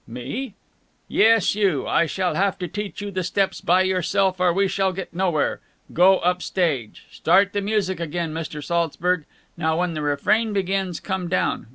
"Me?" 0.07 0.55
"Yes, 1.07 1.53
you. 1.53 1.87
I 1.87 2.07
shall 2.07 2.33
have 2.33 2.57
to 2.57 2.67
teach 2.67 3.01
you 3.03 3.11
the 3.11 3.23
steps 3.23 3.61
by 3.61 3.83
yourself, 3.83 4.39
or 4.39 4.51
we 4.51 4.67
shall 4.67 4.93
get 4.93 5.13
nowhere. 5.13 5.59
Go 5.93 6.17
up 6.17 6.41
stage. 6.41 7.05
Start 7.11 7.53
the 7.53 7.61
music 7.61 7.99
again, 7.99 8.33
Mr. 8.33 8.63
Saltzburg. 8.63 9.25
Now, 9.57 9.77
when 9.77 9.93
the 9.93 10.01
refrain 10.01 10.53
begins, 10.53 10.99
come 10.99 11.27
down. 11.27 11.67